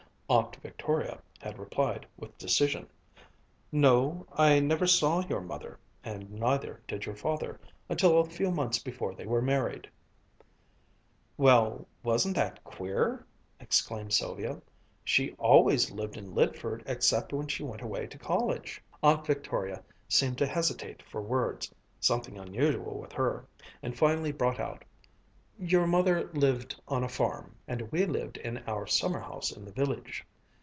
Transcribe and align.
Aunt 0.31 0.55
Victoria 0.61 1.19
had 1.41 1.59
replied 1.59 2.05
with 2.15 2.37
decision, 2.37 2.87
"No, 3.69 4.25
I 4.31 4.61
never 4.61 4.87
saw 4.87 5.19
your 5.27 5.41
mother, 5.41 5.77
and 6.05 6.31
neither 6.31 6.81
did 6.87 7.05
your 7.05 7.17
father 7.17 7.59
until 7.89 8.17
a 8.17 8.23
few 8.29 8.49
months 8.49 8.79
before 8.79 9.13
they 9.13 9.25
were 9.25 9.41
married." 9.41 9.89
"Well, 11.35 11.85
wasn't 12.01 12.37
that 12.37 12.63
queer?" 12.63 13.25
exclaimed 13.59 14.13
Sylvia 14.13 14.61
"she 15.03 15.33
always 15.33 15.91
lived 15.91 16.15
in 16.15 16.33
Lydford 16.33 16.81
except 16.85 17.33
when 17.33 17.49
she 17.49 17.63
went 17.63 17.81
away 17.81 18.07
to 18.07 18.17
college." 18.17 18.81
Aunt 19.03 19.27
Victoria 19.27 19.83
seemed 20.07 20.37
to 20.37 20.47
hesitate 20.47 21.03
for 21.03 21.21
words, 21.21 21.75
something 21.99 22.37
unusual 22.37 22.97
with 23.01 23.11
her, 23.11 23.45
and 23.83 23.97
finally 23.97 24.31
brought 24.31 24.61
out, 24.61 24.85
"Your 25.59 25.85
mother 25.85 26.27
lived 26.33 26.81
on 26.87 27.03
a 27.03 27.09
farm, 27.09 27.55
and 27.67 27.91
we 27.91 28.07
lived 28.07 28.37
in 28.37 28.57
our 28.59 28.87
summer 28.87 29.19
house 29.19 29.51
in 29.51 29.63
the 29.63 29.71
village." 29.71 30.25